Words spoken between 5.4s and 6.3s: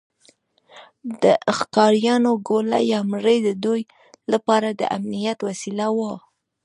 وسیله وه.